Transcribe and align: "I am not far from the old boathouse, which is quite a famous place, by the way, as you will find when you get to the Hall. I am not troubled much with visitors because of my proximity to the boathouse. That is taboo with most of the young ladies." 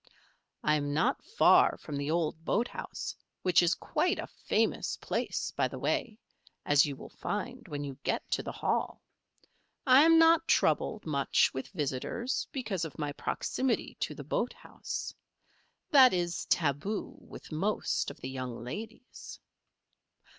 "I 0.63 0.73
am 0.77 0.95
not 0.95 1.23
far 1.23 1.77
from 1.77 1.95
the 1.95 2.09
old 2.09 2.43
boathouse, 2.43 3.15
which 3.43 3.61
is 3.61 3.75
quite 3.75 4.17
a 4.17 4.25
famous 4.25 4.97
place, 4.97 5.51
by 5.55 5.67
the 5.67 5.77
way, 5.77 6.17
as 6.65 6.87
you 6.87 6.95
will 6.95 7.11
find 7.11 7.67
when 7.67 7.83
you 7.83 7.99
get 8.01 8.27
to 8.31 8.41
the 8.41 8.51
Hall. 8.51 9.03
I 9.85 10.01
am 10.01 10.17
not 10.17 10.47
troubled 10.47 11.05
much 11.05 11.53
with 11.53 11.67
visitors 11.67 12.47
because 12.51 12.83
of 12.83 12.97
my 12.97 13.11
proximity 13.11 13.93
to 13.99 14.15
the 14.15 14.23
boathouse. 14.23 15.13
That 15.91 16.13
is 16.15 16.45
taboo 16.45 17.17
with 17.19 17.51
most 17.51 18.09
of 18.09 18.21
the 18.21 18.29
young 18.31 18.63
ladies." 18.63 19.39